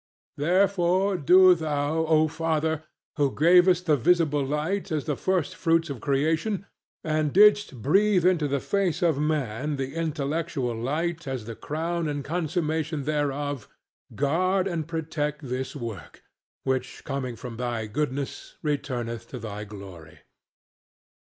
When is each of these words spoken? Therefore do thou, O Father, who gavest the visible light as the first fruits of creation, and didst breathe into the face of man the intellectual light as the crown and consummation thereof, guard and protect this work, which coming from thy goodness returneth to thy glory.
Therefore 0.37 1.15
do 1.15 1.53
thou, 1.53 2.07
O 2.07 2.27
Father, 2.27 2.85
who 3.17 3.35
gavest 3.35 3.85
the 3.85 3.95
visible 3.95 4.43
light 4.43 4.91
as 4.91 5.05
the 5.05 5.15
first 5.15 5.55
fruits 5.55 5.91
of 5.91 6.01
creation, 6.01 6.65
and 7.03 7.31
didst 7.31 7.83
breathe 7.83 8.25
into 8.25 8.47
the 8.47 8.59
face 8.59 9.03
of 9.03 9.19
man 9.21 9.75
the 9.75 9.93
intellectual 9.93 10.73
light 10.73 11.27
as 11.27 11.45
the 11.45 11.53
crown 11.53 12.07
and 12.07 12.25
consummation 12.25 13.03
thereof, 13.03 13.69
guard 14.15 14.67
and 14.67 14.87
protect 14.87 15.43
this 15.43 15.75
work, 15.75 16.23
which 16.63 17.03
coming 17.05 17.35
from 17.35 17.57
thy 17.57 17.85
goodness 17.85 18.57
returneth 18.63 19.27
to 19.29 19.37
thy 19.37 19.65
glory. 19.65 20.21